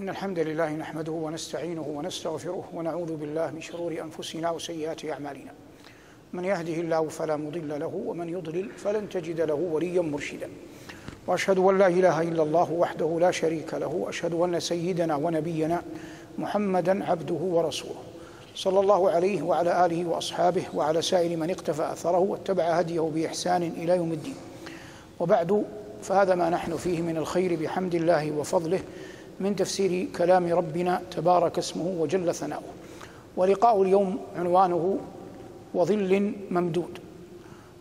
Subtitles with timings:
[0.00, 5.52] إن الحمد لله نحمده ونستعينه ونستغفره ونعوذ بالله من شرور أنفسنا وسيئات أعمالنا.
[6.32, 10.48] من يهده الله فلا مضل له ومن يضلل فلن تجد له وليا مرشدا.
[11.26, 15.82] وأشهد أن لا إله إلا الله وحده لا شريك له وأشهد أن سيدنا ونبينا
[16.38, 18.02] محمدا عبده ورسوله.
[18.54, 23.96] صلى الله عليه وعلى آله وأصحابه وعلى سائر من اقتفى أثره واتبع هديه بإحسان إلى
[23.96, 24.36] يوم الدين.
[25.20, 25.64] وبعد
[26.02, 28.80] فهذا ما نحن فيه من الخير بحمد الله وفضله
[29.40, 32.62] من تفسير كلام ربنا تبارك اسمه وجل ثناؤه.
[33.36, 34.98] ولقاء اليوم عنوانه
[35.74, 36.98] وظل ممدود.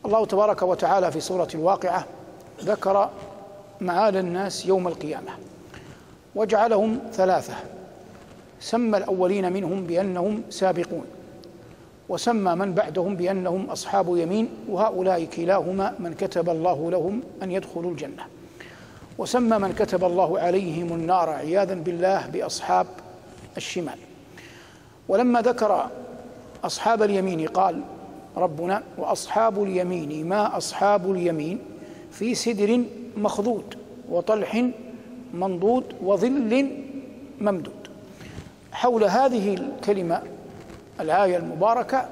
[0.05, 2.05] الله تبارك وتعالى في سورة الواقعة
[2.63, 3.09] ذكر
[3.81, 5.31] معال الناس يوم القيامة
[6.35, 7.53] وجعلهم ثلاثة.
[8.59, 11.05] سمى الأولين منهم بأنهم سابقون.
[12.09, 14.49] وسمى من بعدهم بأنهم أصحاب يمين.
[14.69, 18.23] وهؤلاء كلاهما من كتب الله لهم أن يدخلوا الجنة.
[19.19, 22.87] وسمى من كتب الله عليهم النار عياذا بالله بأصحاب
[23.57, 23.99] الشمال.
[25.07, 25.89] ولما ذكر
[26.63, 27.81] أصحاب اليمين قال
[28.37, 31.59] ربنا وأصحاب اليمين ما أصحاب اليمين؟
[32.11, 32.83] في سدر
[33.17, 33.75] مخضود
[34.09, 34.65] وطلح
[35.33, 36.71] منضود وظل
[37.41, 37.87] ممدود.
[38.71, 40.21] حول هذه الكلمة
[40.99, 42.09] الآية المباركة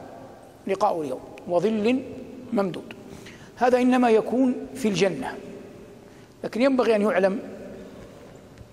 [0.68, 2.00] لقاء اليوم وظل
[2.54, 2.94] ممدود.
[3.56, 5.47] هذا إنما يكون في الجنة.
[6.48, 7.40] لكن ينبغي أن يعلم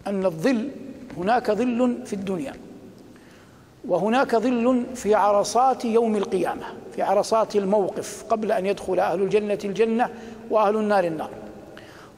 [0.06, 0.69] أن الظل
[1.17, 2.55] هناك ظل في الدنيا
[3.89, 6.64] وهناك ظل في عرصات يوم القيامة
[6.95, 10.11] في عرصات الموقف قبل أن يدخل أهل الجنة الجنة
[10.50, 11.30] وأهل النار النار.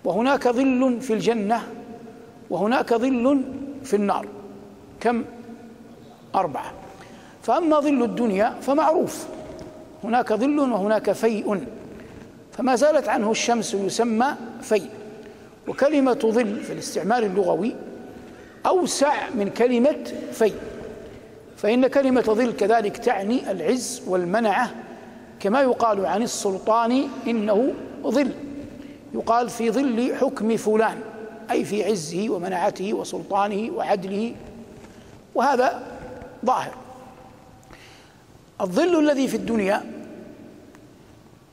[0.04, 1.62] وهناك ظل في الجنة
[2.50, 3.42] وهناك ظل
[3.84, 4.26] في النار.
[5.00, 5.24] كم؟
[6.34, 6.72] أربعة.
[7.42, 9.26] فأما ظل الدنيا فمعروف.
[10.04, 11.66] هناك ظل وهناك فيء.
[12.52, 14.26] فما زالت عنه الشمس يسمى
[14.62, 15.05] فيء.
[15.68, 17.76] وكلمة ظل في الاستعمال اللغوي
[18.66, 20.52] أوسع من كلمة في.
[21.56, 24.70] فإن كلمة ظل كذلك تعني العز والمنعة
[25.40, 28.30] كما يقال عن السلطان إنه ظل.
[29.14, 30.98] يقال في ظل حكم فلان
[31.50, 34.34] أي في عزه ومنعته وسلطانه وعدله.
[35.34, 35.82] وهذا
[36.44, 36.74] ظاهر.
[38.60, 39.82] الظل الذي في الدنيا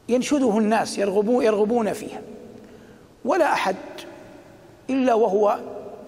[0.09, 2.21] ينشده الناس يرغبون فيه
[3.25, 3.75] ولا أحد
[4.89, 5.59] إلا وهو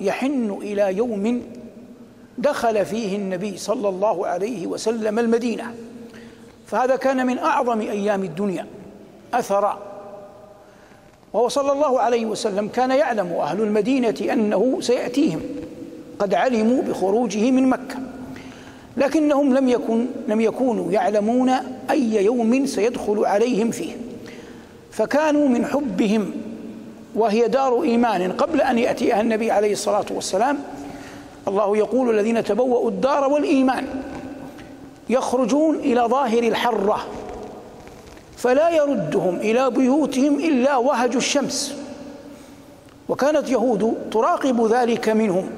[0.01, 1.41] يحن إلى يوم
[2.37, 5.75] دخل فيه النبي صلى الله عليه وسلم المدينة.
[6.67, 8.67] فهذا كان من أعظم أيام الدنيا
[9.33, 9.79] اثرا
[11.33, 15.41] وهو صلى الله عليه وسلم كان يعلم أهل المدينة أنه سيأتيهم
[16.19, 17.95] قد علموا بخروجه من مكة.
[18.97, 21.49] لكنهم لم يكن لم يكونوا يعلمون
[21.89, 23.97] أي يوم سيدخل عليهم فيه.
[24.91, 26.31] فكانوا من حبهم
[27.15, 28.31] وهي دار إيمان.
[28.31, 30.57] قبل أن ياتيها النبي عليه الصلاة والسلام
[31.47, 33.87] الله يقول الذين تبوأوا الدار والإيمان
[35.09, 37.05] يخرجون إلى ظاهر الحرة
[38.37, 41.75] فلا يردهم إلى بيوتهم إلا وهج الشمس.
[43.09, 45.49] وكانت يهود تراقب ذلك منهم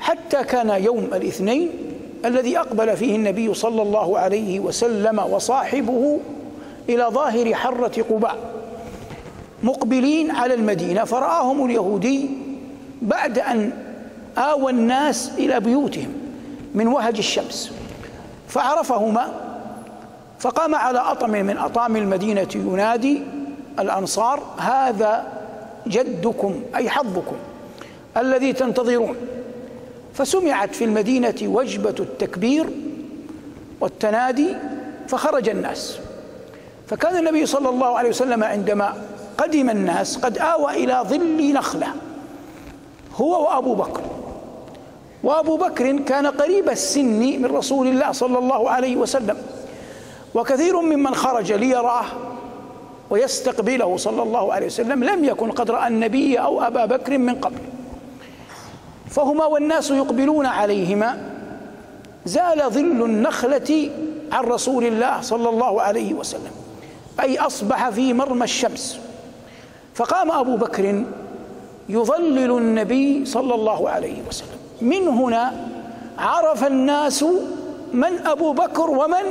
[0.00, 1.70] حتى كان يوم الاثنين
[2.24, 6.20] الذي أقبل فيه النبي صلى الله عليه وسلم وصاحبه
[6.88, 8.57] إلى ظاهر حرة قباء.
[9.62, 12.30] مقبلين على المدينة فرآهم اليهودي
[13.02, 13.72] بعد أن
[14.38, 16.12] آوى الناس إلى بيوتهم
[16.74, 17.72] من وهج الشمس
[18.48, 19.32] فعرفهما
[20.38, 23.22] فقام على أطم من أطام المدينة ينادي
[23.78, 25.26] الأنصار هذا
[25.86, 27.36] جدكم أي حظكم
[28.16, 29.16] الذي تنتظرون.
[30.14, 32.66] فسمعت في المدينة وجبة التكبير
[33.80, 34.56] والتنادي
[35.08, 35.98] فخرج الناس.
[36.86, 38.94] فكان النبي صلى الله عليه وسلم عندما
[39.38, 41.86] قدم الناس قد آوى إلى ظل نخلة
[43.16, 44.02] هو وأبو بكر.
[45.22, 49.36] وأبو بكر كان قريب السن من رسول الله صلى الله عليه وسلم
[50.34, 52.04] وكثير ممن خرج ليراه
[53.10, 57.58] ويستقبله صلى الله عليه وسلم لم يكن قد رأى النبي أو أبا بكر من قبل.
[59.10, 61.30] فهما والناس يقبلون عليهما
[62.26, 63.90] زال ظل النخلة
[64.32, 66.52] عن رسول الله صلى الله عليه وسلم
[67.20, 69.00] أي أصبح في مرمى الشمس.
[69.98, 71.04] فقام أبو بكر
[71.88, 74.58] يظلل النبي صلى الله عليه وسلم.
[74.80, 75.52] من هنا
[76.18, 77.24] عرف الناس
[77.92, 79.24] من أبو بكر ومن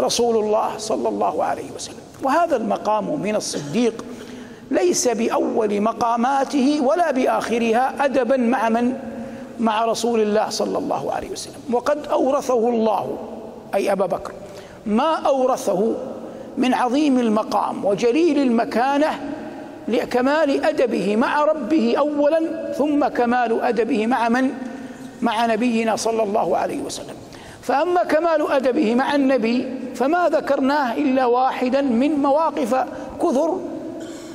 [0.00, 2.04] رسول الله صلى الله عليه وسلم.
[2.22, 4.04] وهذا المقام من الصديق
[4.70, 8.94] ليس بأول مقاماته ولا بآخرها أدبا مع من؟
[9.60, 11.60] مع رسول الله صلى الله عليه وسلم.
[11.72, 13.16] وقد أورثه الله
[13.74, 14.32] أي أبا بكر
[14.86, 15.94] ما أورثه
[16.58, 19.33] من عظيم المقام وجليل المكانة
[19.88, 24.50] لكمال أدبه مع ربه أولا ثم كمال أدبه مع من؟
[25.22, 27.14] مع نبينا صلى الله عليه وسلم.
[27.62, 32.74] فأما كمال أدبه مع النبي فما ذكرناه إلا واحدا من مواقف
[33.22, 33.60] كثر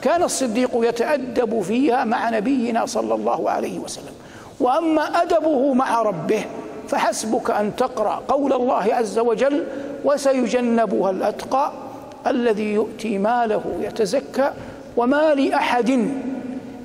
[0.02, 4.14] كان الصديق يتأدب فيها مع نبينا صلى الله عليه وسلم.
[4.60, 6.46] وأما أدبه مع ربه
[6.88, 9.64] فحسبك أن تقرأ قول الله عز وجل
[10.06, 11.72] وسيجنبها الأتقى
[12.28, 14.52] الذي يؤتي ماله يتزكى
[15.00, 16.10] وما لأحد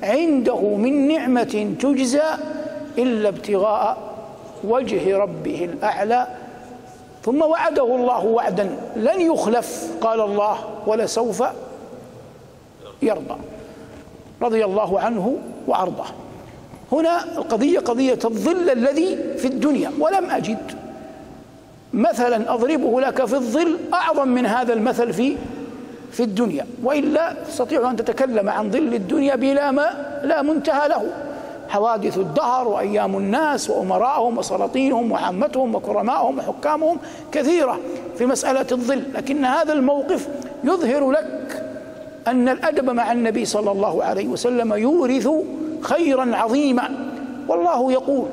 [0.03, 2.23] عنده من نعمة تجزى
[2.99, 3.99] إلا ابتغاء
[4.65, 6.27] وجه ربه الأعلى.
[7.25, 10.57] ثم وعده الله وعدا لن يخلف قال الله
[10.87, 11.43] ولسوف
[13.03, 13.37] يرضى.
[14.43, 15.37] رضي الله عنه
[15.67, 16.07] وأرضاه.
[16.93, 20.73] هنا القضية قضية الظل الذي في الدنيا ولم أجد.
[21.93, 25.37] مثلا أضربه لك في الظل أعظم من هذا المثل في
[26.15, 31.03] في الدنيا وإلا تستطيع أن تتكلم عن ظل الدنيا بلا ما لا منتهى له.
[31.69, 36.99] حوادث الدهر وأيام الناس وأمراءهم وسلاطينهم وعامتهم وكرمائهم وحكامهم
[37.33, 37.79] كثيرة
[38.19, 39.03] في مسألة الظل.
[39.15, 40.29] لكن هذا الموقف
[40.65, 41.65] يظهر لك
[42.27, 45.29] أن الأدب مع النبي صلى الله عليه وسلم يورث
[45.81, 46.89] خيرا عظيما.
[47.49, 48.27] والله يقول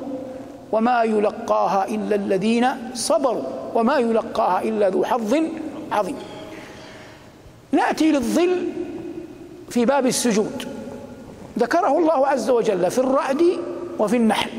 [0.72, 3.42] وما يلقاها إلا الذين صبروا
[3.74, 5.36] وما يلقاها إلا ذو حظ
[5.92, 6.16] عظيم.
[7.72, 8.68] نأتي للظل
[9.70, 10.64] في باب السجود.
[11.58, 13.42] ذكره الله عز وجل في الرعد
[13.98, 14.50] وفي النحل.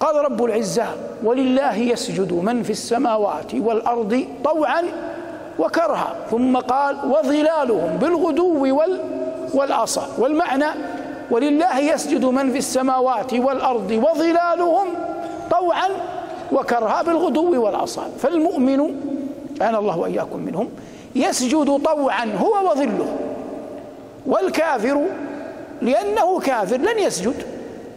[0.00, 0.86] قال رب العزة
[1.24, 4.82] ولله يسجد من في السماوات والأرض طوعا
[5.58, 6.16] وكرها.
[6.30, 9.00] ثم قال وظلالهم بالغدو وال
[9.54, 10.66] والآصال والمعنى
[11.30, 14.86] ولله يسجد من في السماوات والأرض وظلالهم
[15.50, 15.88] طوعا
[16.52, 18.80] وكرها بالغدو والآصال فالمؤمن
[19.62, 20.68] أنا الله وإياكم منهم
[21.14, 23.16] يسجد طوعا هو وظله.
[24.26, 25.06] والكافر
[25.82, 27.34] لأنه كافر لن يسجد.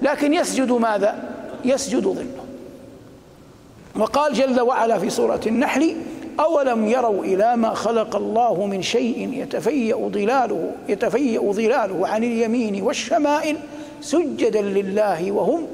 [0.01, 1.15] لكن يسجد ماذا؟
[1.65, 2.45] يسجد ظله.
[3.95, 5.95] وقال جل وعلا في سورة النحل
[6.39, 13.57] أولم يروا إلى ما خلق الله من شيء يتفيأ ظلاله يتفيأ ظلاله عن اليمين والشمائل
[14.01, 15.67] سجدا لله وهم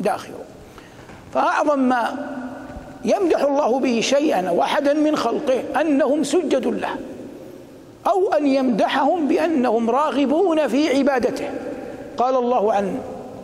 [0.00, 0.44] داخلون.
[1.34, 2.28] فأعظم ما
[3.04, 6.96] يمدح الله به شيئا واحدا من خلقه أنهم سجد له
[8.06, 11.50] أو أن يمدحهم بأنهم راغبون في عبادته.
[12.16, 12.98] قال الله عن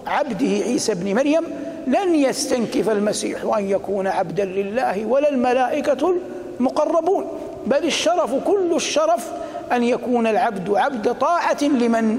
[0.06, 1.44] عبده عيسى بن مريم
[1.86, 6.14] لن يستنكف المسيح أن يكون عبدا لله ولا الملائكة
[6.60, 7.26] المقربون
[7.66, 9.30] بل الشرف كل الشرف
[9.72, 12.18] أن يكون العبد عبد طاعة لمن؟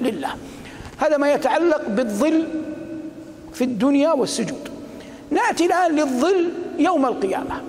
[0.00, 0.30] لله.
[0.98, 2.44] هذا ما يتعلق بالظل
[3.52, 4.68] في الدنيا والسجود.
[5.30, 7.62] نأتي الآن للظل يوم القيامة.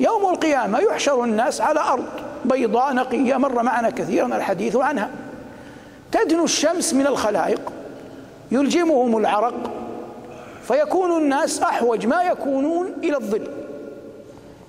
[0.00, 2.04] يوم القيامة يحشر الناس على أرض
[2.44, 5.10] بيضاء نقية مر معنا كثيرا الحديث عنها.
[6.12, 7.72] تدنو الشمس من الخلائق
[8.50, 9.70] يلجمهم العرق
[10.68, 13.46] فيكون الناس أحوج ما يكونون إلى الظل.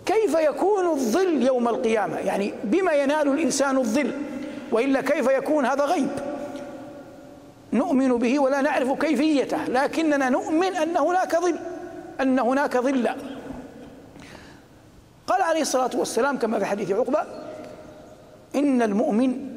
[0.05, 4.11] كيف يكون الظل يوم القيامة؟ يعني بما ينال الإنسان الظل
[4.71, 6.09] وإلا كيف يكون هذا غيب؟
[7.73, 11.55] نؤمن به ولا نعرف كيفيته لكننا نؤمن أن هناك ظل
[12.21, 13.15] أن هناك ظلا
[15.27, 17.23] قال عليه الصلاة والسلام كما في حديث عقبة
[18.55, 19.55] إن المؤمن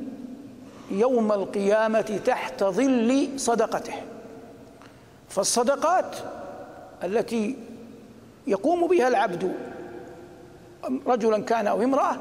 [0.90, 3.94] يوم القيامة تحت ظل صدقته.
[5.28, 6.16] فالصدقات
[7.04, 7.56] التي
[8.46, 9.54] يقوم بها العبد
[11.06, 12.16] رجلا كان أو امرأة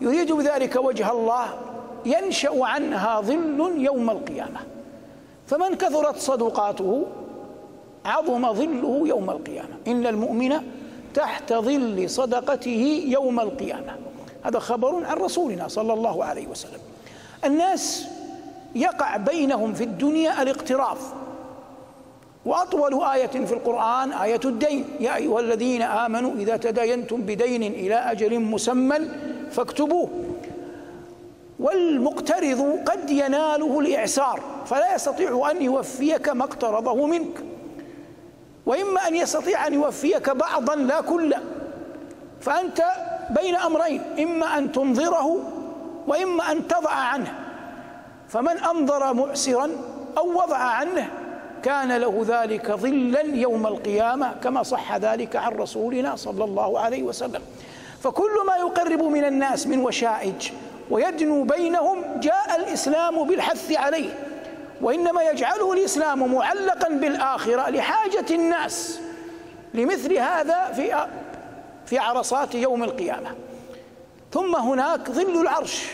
[0.00, 1.58] يريد بذلك وجه الله
[2.06, 4.60] ينشأ عنها ظل يوم القيامة.
[5.46, 7.06] فمن كثرت صدقاته
[8.04, 9.76] عظم ظله يوم القيامة.
[9.86, 10.52] إن المؤمن
[11.14, 13.96] تحت ظل صدقته يوم القيامة.
[14.42, 16.80] هذا خبر عن رسولنا صلى الله عليه وسلم.
[17.44, 18.06] الناس
[18.74, 20.96] يقع بينهم في الدنيا الاقتراض
[22.46, 24.84] وأطول آية في القرآن آية الدين.
[25.00, 28.98] يا أيها الذين آمنوا إذا تداينتم بدين إلى أجل مسمى
[29.50, 30.08] فاكتبوه.
[31.60, 34.40] والمقترض قد يناله الإعسار.
[34.66, 37.44] فلا يستطيع أن يوفيك ما اقترضه منك.
[38.66, 41.40] وإما أن يستطيع أن يوفيك بعضا لا كلا
[42.40, 42.84] فأنت
[43.30, 45.38] بين أمرين إما أن تنظره
[46.06, 47.34] وإما أن تضع عنه.
[48.28, 49.70] فمن أنظر معسرا
[50.18, 51.10] أو وضع عنه
[51.62, 57.42] كان له ذلك ظلا يوم القيامة كما صح ذلك عن رسولنا صلى الله عليه وسلم.
[58.02, 60.50] فكل ما يقرب من الناس من وشائج
[60.90, 64.33] ويدنو بينهم جاء الإسلام بالحث عليه.
[64.80, 69.00] وإنما يجعله الإسلام معلقا بالآخرة لحاجة الناس
[69.74, 71.06] لمثل هذا في
[71.86, 73.30] في عرصات يوم القيامة.
[74.32, 75.86] ثم هناك ظل العرش.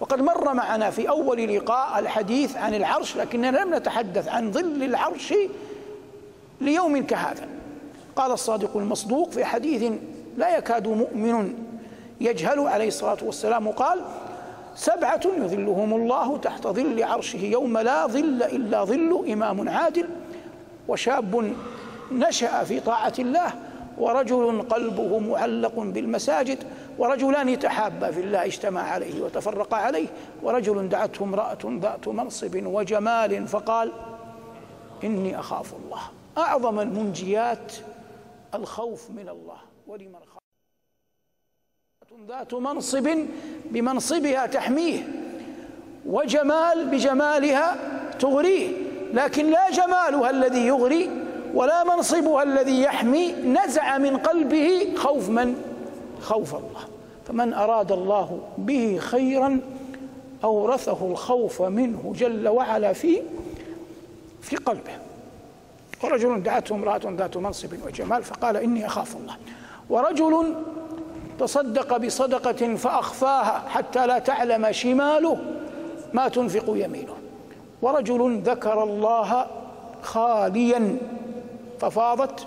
[0.00, 5.34] وقد مر معنا في أول لقاء الحديث عن العرش لكننا لم نتحدث عن ظل العرش
[6.60, 7.48] ليوم كهذا.
[8.16, 9.92] قال الصادق المصدوق في حديث
[10.36, 11.54] لا يكاد مؤمن
[12.20, 14.00] يجهل عليه الصلاة والسلام قال
[14.74, 20.08] سبعة يظلهم الله تحت ظل عرشه يوم لا ظل إلا ظل إمام عادل
[20.88, 21.52] وشاب
[22.12, 23.52] نشأ في طاعة الله
[23.98, 26.58] ورجل قلبه معلق بالمساجد
[26.98, 30.06] ورجلان تحابا في الله اجتمع عليه وتفرقا عليه
[30.42, 33.92] ورجل دعته امرأة ذات منصب وجمال فقال
[35.04, 36.00] إني أخاف الله.
[36.38, 37.72] أعظم المنجيات
[38.54, 39.56] الخوف من الله.
[39.86, 40.43] ولمن خاف
[42.28, 43.26] ذات منصب
[43.70, 45.08] بمنصبها تحميه
[46.06, 47.76] وجمال بجمالها
[48.18, 48.68] تغريه
[49.12, 51.10] لكن لا جمالها الذي يغري
[51.54, 55.54] ولا منصبها الذي يحمي نزع من قلبه خوف من؟
[56.20, 56.84] خوف الله.
[57.28, 59.60] فمن أراد الله به خيرا
[60.44, 63.22] أورثه الخوف منه جل وعلا في
[64.42, 64.98] في قلبه.
[66.02, 69.36] ورجل دعته امرأة ذات منصب وجمال فقال إني أخاف الله.
[69.90, 70.54] ورجل
[71.38, 75.38] تصدق بصدقة فأخفاها حتى لا تعلم شماله
[76.12, 77.14] ما تنفق يمينه.
[77.82, 79.46] ورجل ذكر الله
[80.02, 80.96] خاليا
[81.80, 82.46] ففاضت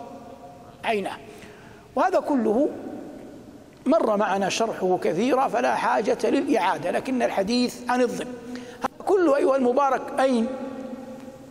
[0.83, 1.17] عيناه.
[1.95, 2.69] وهذا كله
[3.85, 8.25] مر معنا شرحه كثيرا فلا حاجة للإعادة لكن الحديث عن هذا
[9.05, 10.47] كله أيها المبارك أين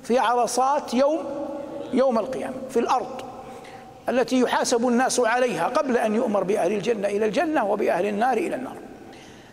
[0.03, 1.19] في عرصات يوم
[1.93, 3.26] يوم القيامة في الأرض.
[4.09, 8.77] التي يحاسب الناس عليها قبل أن يؤمر بأهل الجنة إلى الجنة وبأهل النار إلى النار.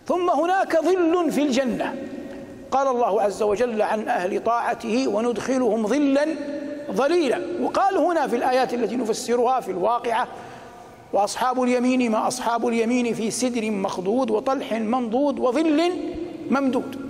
[0.08, 1.96] ثم هناك ظل في الجنة.
[2.72, 6.26] قال الله عز وجل عن أهل طاعته وندخلهم ظلا
[6.92, 7.42] ظليلا.
[7.62, 10.28] وقال هنا في الآيات التي نفسرها في الواقعة
[11.14, 15.92] وأصحاب اليمين ما أصحاب اليمين في سدر مخضود وطلح منضود وظل
[16.50, 17.10] ممدود.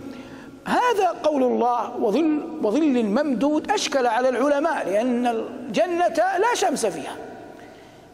[0.65, 7.15] هذا قول الله وظل وظل ممدود أشكل على العلماء لأن الجنة لا شمس فيها.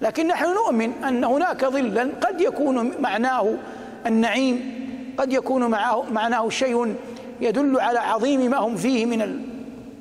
[0.02, 3.54] لكن نحن نؤمن أن هناك ظلا قد يكون معناه
[4.06, 4.80] النعيم
[5.18, 6.96] قد يكون معه معناه شيء
[7.42, 9.22] يدل على عظيم ما هم فيه من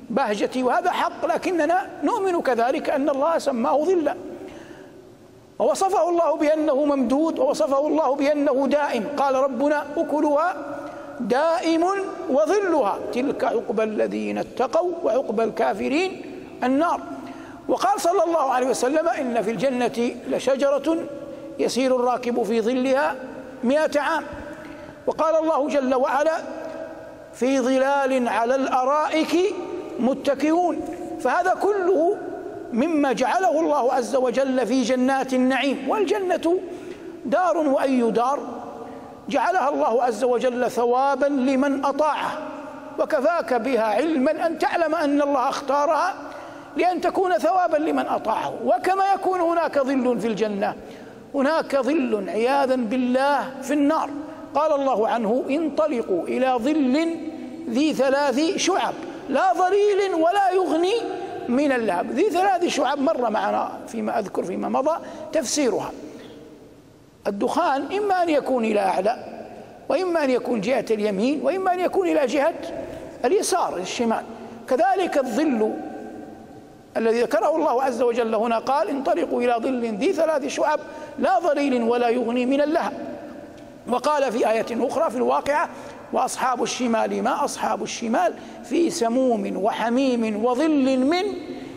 [0.09, 4.15] البهجة وهذا حق لكننا نؤمن كذلك أن الله سماه ظلا.
[5.59, 9.03] ووصفه الله بأنه ممدود ووصفه الله بأنه دائم.
[9.17, 10.55] قال ربنا أكلها
[11.19, 11.85] دائم
[12.29, 12.99] وظلها.
[13.13, 16.21] تلك عقبى الذين اتقوا وعقبى الكافرين
[16.63, 17.01] النار.
[17.69, 20.97] وقال صلى الله عليه وسلم إن في الجنة لشجرة
[21.59, 23.15] يسير الراكب في ظلها
[23.63, 24.23] مئة عام.
[25.07, 26.37] وقال الله جل وعلا
[27.33, 29.55] في ظلال على الأرائك
[29.99, 30.81] متكئون.
[31.19, 32.17] فهذا كله
[32.73, 35.89] مما جعله الله عز وجل في جنات النعيم.
[35.89, 36.59] والجنة
[37.25, 38.39] دار وأي دار؟
[39.29, 42.37] جعلها الله عز وجل ثوابا لمن أطاعه.
[42.99, 46.13] وكفاك بها علما أن تعلم أن الله اختارها
[46.77, 48.53] لأن تكون ثوابا لمن أطاعه.
[48.65, 50.75] وكما يكون هناك ظل في الجنة.
[51.35, 54.09] هناك ظل عياذا بالله في النار.
[54.55, 57.17] قال الله عنه انطلقوا إلى ظل
[57.69, 58.93] ذي ثلاث شعب.
[59.29, 60.93] لا ظليل ولا يغني
[61.47, 64.97] من اللهب ذي ثلاث شعب مر معنا فيما أذكر فيما مضى
[65.33, 65.91] تفسيرها.
[67.27, 69.25] الدخان إما أن يكون إلى أعلى
[69.89, 72.53] وإما أن يكون جهة اليمين وإما أن يكون إلى جهة
[73.25, 74.23] اليسار الشمال.
[74.67, 75.73] كذلك الظل
[76.97, 80.79] الذي ذكره الله عز وجل هنا قال انطلقوا إلى ظل ذي ثلاث شعب
[81.19, 82.93] لا ظليل ولا يغني من اللهب.
[83.87, 85.69] وقال في آية أخرى في الواقعة
[86.13, 91.23] وأصحاب الشمال ما أصحاب الشمال؟ في سموم وحميم وظل من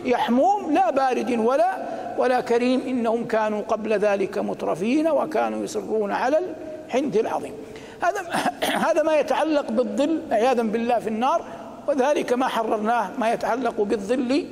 [0.05, 1.77] يحموم لا بارد ولا
[2.17, 2.81] ولا كريم.
[2.87, 6.39] إنهم كانوا قبل ذلك مترفين وكانوا يصرون على
[6.87, 7.53] الحنث العظيم.
[8.01, 8.21] هذا
[8.87, 11.41] هذا ما يتعلق بالظل عياذا بالله في النار.
[11.87, 14.45] وذلك ما حررناه ما يتعلق بالظل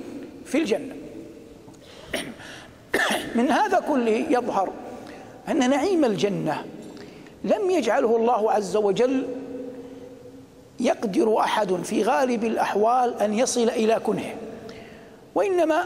[0.45, 0.95] في الجنة.
[3.35, 4.71] من هذا كله يظهر
[5.49, 6.65] أن نعيم الجنة
[7.43, 9.27] لم يجعله الله عز وجل
[10.79, 14.35] يقدر أحد في غالب الأحوال أن يصل إلى كنهه
[15.35, 15.83] وإنما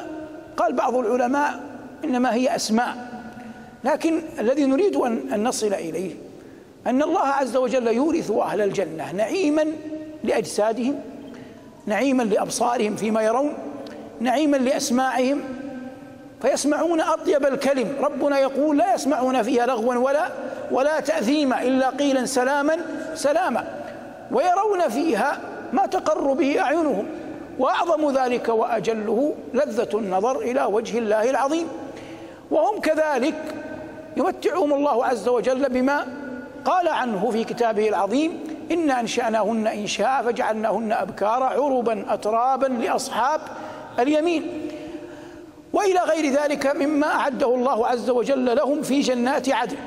[0.58, 1.64] قال بعض العلماء
[2.04, 3.16] إنما هي أسماء.
[3.84, 6.16] لكن الذي نريد أن نصل إليه
[6.88, 9.66] أن الله عز وجل يورث أهل الجنة نعيما
[10.24, 11.00] لأجسادهم
[11.86, 13.54] نعيما لأبصارهم فيما يرون
[14.20, 15.42] نعيما لأسماعهم
[16.42, 17.96] فيسمعون أطيب الكلم.
[18.02, 20.30] ربنا يقول لا يسمعون فيها لغوا ولا
[20.72, 22.78] ولا تأثيما إلا قيلا سلاما
[23.16, 23.68] سلاما.
[24.32, 25.40] ويرون فيها
[25.74, 27.06] ما تقر به أعينهم.
[27.60, 31.68] وأعظم ذلك وأجله لذة النظر إلى وجه الله العظيم.
[32.52, 33.36] وهم كذلك
[34.18, 36.08] يمتعهم الله عز وجل بما
[36.66, 38.40] قال عنه في كتابه العظيم
[38.72, 43.42] إنا أنشأناهن إنشاء فجعلناهن أبكارا عربا أترابا لأصحاب
[44.00, 44.70] اليمين.
[45.74, 49.78] وإلى غير ذلك مما أعده الله عز وجل لهم في جنات عدن.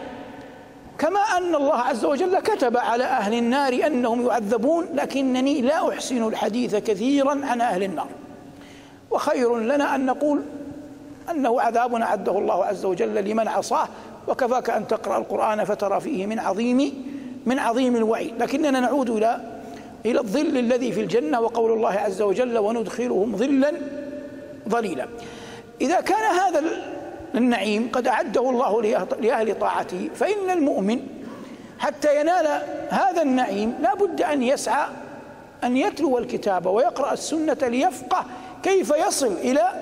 [0.98, 6.76] كما أن الله عز وجل كتب على أهل النار أنهم يعذبون لكنني لا أحسن الحديث
[6.76, 8.08] كثيرا عن أهل النار.
[9.10, 10.42] وخير لنا أن نقول
[11.30, 13.88] أنه عذاب أعده الله عز وجل لمن عصاه
[14.28, 17.04] وكفاك أن تقرأ القرآن فترى فيه من عظيم
[17.46, 18.42] من عظيم الوعيد.
[18.42, 19.57] لكننا نعود إلى
[20.06, 23.72] إلى الظل الذي في الجنة وقول الله عز وجل وندخلهم ظلا
[24.68, 25.06] ظليلا.
[25.80, 26.62] إذا كان هذا
[27.34, 28.82] النعيم قد أعده الله
[29.20, 31.00] لأهل طاعته فإن المؤمن
[31.78, 34.88] حتى ينال هذا النعيم لا بد أن يسعى
[35.64, 38.24] أن يتلو الكتاب ويقرأ السنة ليفقه
[38.62, 39.72] كيف يصل إلى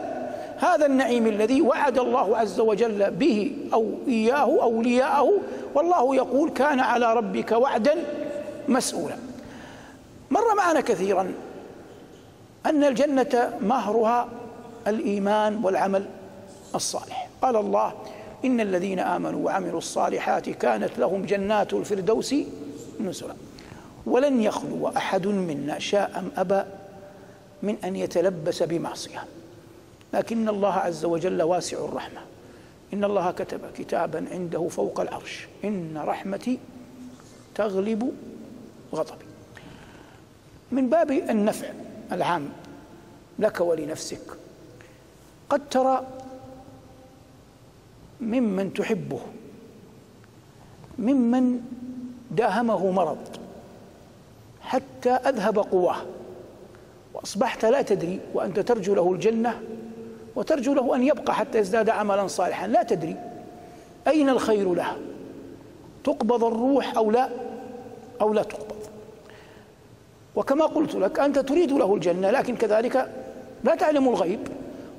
[0.58, 5.32] هذا النعيم الذي وعد الله عز وجل به أو إياه أولياءه
[5.75, 7.94] والله يقول كان على ربك وعدا
[8.68, 9.16] مسؤولا.
[10.30, 11.35] مر معنا كثيرا
[12.66, 14.28] أن الجنة مهرها
[14.87, 16.06] الإيمان والعمل
[16.75, 17.28] الصالح.
[17.42, 17.92] قال الله
[18.45, 22.35] إن الذين آمنوا وعملوا الصالحات كانت لهم جنات الفردوس
[23.00, 23.35] نزلا.
[24.06, 26.62] ولن يخلو أحد منا شاء أم أبى
[27.62, 29.25] من أن يتلبس بمعصية.
[30.14, 32.21] لكن الله عز وجل واسع الرحمة.
[32.95, 35.49] إن الله كتب كتابا عنده فوق العرش.
[35.64, 36.59] إن رحمتي
[37.54, 38.12] تغلب
[38.95, 39.25] غضبي.
[40.73, 41.68] من باب النفع
[42.12, 42.49] العام
[43.38, 44.20] لك ولنفسك.
[45.50, 46.06] قد ترى
[48.20, 49.20] ممن تحبه
[50.99, 51.61] ممن
[52.30, 53.37] داهمه مرض
[54.61, 55.96] حتى أذهب قواه
[57.14, 59.62] وأصبحت لا تدري وأنت ترجو له الجنة
[60.37, 63.16] وترجو له أن يبقى حتى يزداد عملا صالحا لا تدري
[64.08, 64.96] أين الخير له
[66.04, 67.30] تقبض الروح أو لا
[68.20, 68.76] أو لا تقبض.
[70.37, 73.11] وكما قلت لك أنت تريد له الجنة لكن كذلك
[73.64, 74.40] لا تعلم الغيب.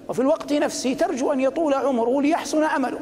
[0.09, 2.99] وفي الوقت نفسه ترجو أن يطول عمره ليحسن عمله.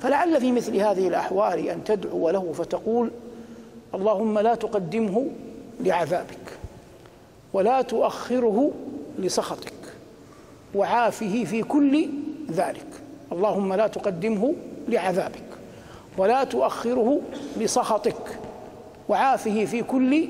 [0.00, 3.10] فلعل في مثل هذه الأحوال أن تدعو له فتقول
[3.94, 5.26] اللهم لا تقدمه
[5.80, 6.58] لعذابك
[7.52, 8.70] ولا تؤخره
[9.18, 9.72] لسخطك
[10.74, 12.08] وعافه في كل
[12.50, 12.86] ذلك.
[13.32, 14.54] اللهم لا تقدمه
[14.88, 15.42] لعذابك
[16.18, 17.20] ولا تؤخره
[17.56, 18.38] لسخطك
[19.08, 20.28] وعافه في كل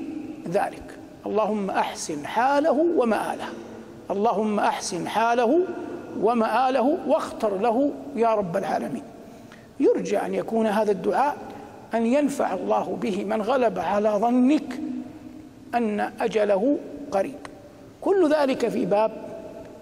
[0.49, 0.86] ذلك.
[1.27, 3.49] اللهم أحسن حاله ومآله.
[4.11, 5.59] اللهم أحسن حاله
[6.21, 9.03] ومآله واختر له يا رب العالمين.
[9.79, 11.37] يرجى أن يكون هذا الدعاء
[11.93, 14.79] أن ينفع الله به من غلب على ظنك
[15.75, 16.77] أن أجله
[17.11, 17.39] قريب.
[18.01, 19.11] كل ذلك في باب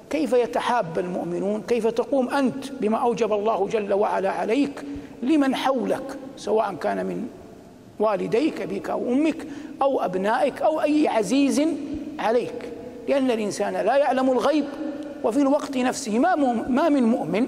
[0.09, 4.83] كيف يتحاب المؤمنون كيف تقوم أنت بما أوجب الله جل وعلا عليك
[5.23, 7.27] لمن حولك سواء كان من
[7.99, 9.47] والديك ابيك أو أمك
[9.81, 11.61] أو أبنائك أو أي عزيز
[12.19, 12.71] عليك.
[13.07, 14.65] لأن الإنسان لا يعلم الغيب
[15.23, 16.35] وفي الوقت نفسه ما,
[16.69, 17.47] ما من مؤمن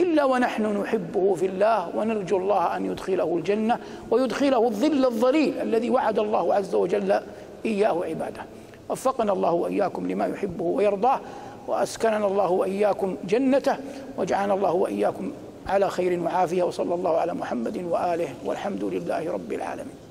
[0.00, 3.78] إلا ونحن نحبه في الله ونرجو الله أن يدخله الجنة
[4.10, 7.20] ويدخله الظل الظليل الذي وعد الله عز وجل
[7.64, 8.42] إياه عباده.
[8.88, 11.20] وفقنا الله وإياكم لما يحبه ويرضاه
[11.68, 13.76] وأسكننا الله وإياكم جنته
[14.18, 15.32] وجعلنا الله وإياكم
[15.68, 20.05] على خير وعافية وصلى الله على محمد وآله والحمد لله رب العالمين.